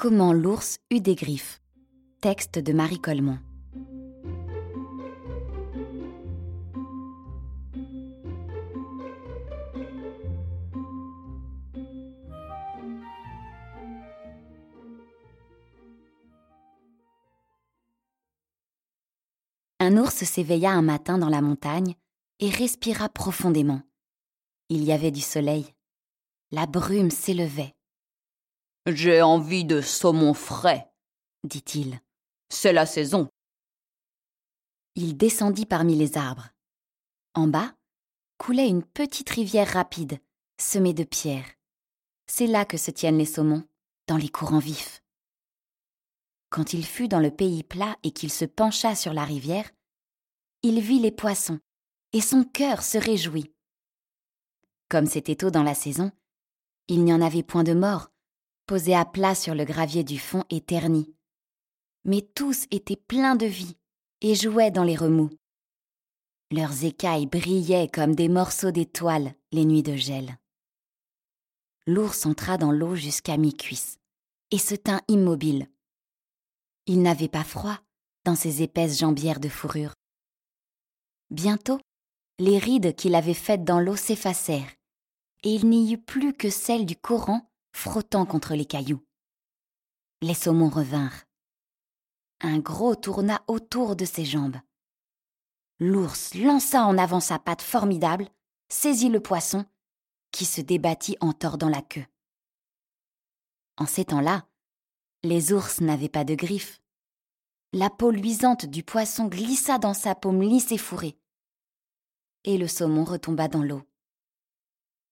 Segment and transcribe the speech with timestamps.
[0.00, 1.60] Comment l'ours eut des griffes.
[2.20, 3.40] Texte de Marie Colmont.
[19.80, 21.96] Un ours s'éveilla un matin dans la montagne
[22.38, 23.82] et respira profondément.
[24.68, 25.66] Il y avait du soleil.
[26.52, 27.74] La brume s'élevait.
[28.86, 30.90] J'ai envie de saumon frais,
[31.44, 32.00] dit-il.
[32.48, 33.28] C'est la saison.
[34.94, 36.48] Il descendit parmi les arbres.
[37.34, 37.74] En bas
[38.38, 40.18] coulait une petite rivière rapide,
[40.60, 41.54] semée de pierres.
[42.26, 43.64] C'est là que se tiennent les saumons,
[44.06, 45.02] dans les courants vifs.
[46.50, 49.70] Quand il fut dans le pays plat et qu'il se pencha sur la rivière,
[50.62, 51.60] il vit les poissons,
[52.12, 53.52] et son cœur se réjouit.
[54.88, 56.10] Comme c'était tôt dans la saison,
[56.88, 58.10] il n'y en avait point de morts,
[58.68, 61.12] posés à plat sur le gravier du fond et ternis.
[62.04, 63.76] Mais tous étaient pleins de vie
[64.20, 65.30] et jouaient dans les remous.
[66.52, 70.38] Leurs écailles brillaient comme des morceaux d'étoiles les nuits de gel.
[71.86, 73.98] L'ours entra dans l'eau jusqu'à mi-cuisse
[74.50, 75.66] et se tint immobile.
[76.86, 77.78] Il n'avait pas froid
[78.24, 79.94] dans ses épaisses jambières de fourrure.
[81.30, 81.80] Bientôt,
[82.38, 84.74] les rides qu'il avait faites dans l'eau s'effacèrent,
[85.42, 89.06] et il n'y eut plus que celles du courant frottant contre les cailloux.
[90.20, 91.26] Les saumons revinrent.
[92.40, 94.56] Un gros tourna autour de ses jambes.
[95.78, 98.28] L'ours lança en avant sa patte formidable,
[98.68, 99.64] saisit le poisson,
[100.32, 102.04] qui se débattit en tordant la queue.
[103.76, 104.48] En ces temps-là,
[105.22, 106.82] les ours n'avaient pas de griffes.
[107.72, 111.16] La peau luisante du poisson glissa dans sa paume lisse et fourrée.
[112.42, 113.82] Et le saumon retomba dans l'eau.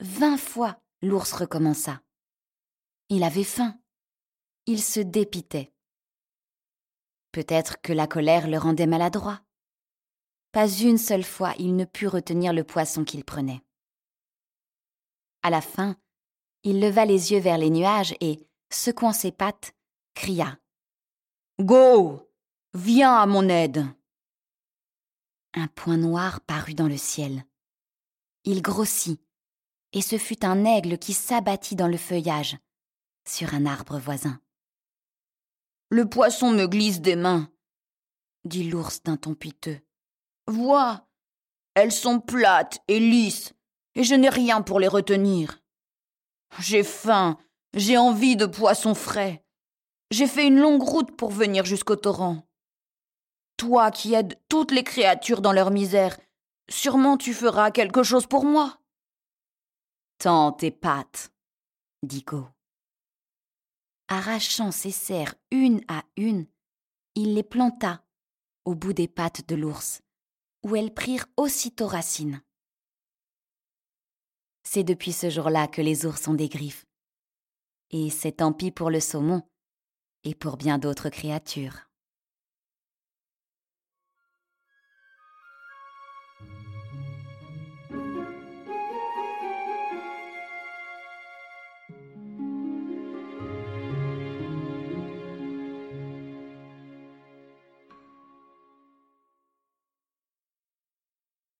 [0.00, 2.02] Vingt fois, l'ours recommença.
[3.12, 3.76] Il avait faim.
[4.66, 5.72] Il se dépitait.
[7.32, 9.40] Peut-être que la colère le rendait maladroit.
[10.52, 13.62] Pas une seule fois il ne put retenir le poisson qu'il prenait.
[15.42, 15.96] À la fin,
[16.62, 19.74] il leva les yeux vers les nuages et, secouant ses pattes,
[20.14, 20.60] cria
[21.60, 22.30] Go
[22.74, 23.86] Viens à mon aide
[25.54, 27.44] Un point noir parut dans le ciel.
[28.44, 29.20] Il grossit,
[29.92, 32.56] et ce fut un aigle qui s'abattit dans le feuillage,
[33.30, 34.40] sur un arbre voisin.
[35.88, 37.50] Le poisson me glisse des mains,
[38.44, 39.80] dit l'ours d'un ton piteux.
[40.46, 41.06] Vois,
[41.74, 43.52] elles sont plates et lisses,
[43.94, 45.60] et je n'ai rien pour les retenir.
[46.58, 47.38] J'ai faim,
[47.74, 49.44] j'ai envie de poisson frais.
[50.10, 52.48] J'ai fait une longue route pour venir jusqu'au torrent.
[53.56, 56.18] Toi qui aides toutes les créatures dans leur misère,
[56.68, 58.80] sûrement tu feras quelque chose pour moi.
[60.18, 61.30] Tends tes pattes,
[62.02, 62.48] dit Go.
[64.12, 66.48] Arrachant ses serres une à une,
[67.14, 68.04] il les planta
[68.64, 70.02] au bout des pattes de l'ours,
[70.64, 72.42] où elles prirent aussitôt racine.
[74.64, 76.86] C'est depuis ce jour-là que les ours ont des griffes.
[77.90, 79.42] Et c'est tant pis pour le saumon
[80.24, 81.88] et pour bien d'autres créatures.